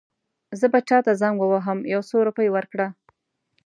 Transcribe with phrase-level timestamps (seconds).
[0.59, 2.87] زه به چاته زنګ ووهم یو څو روپۍ ورکړه.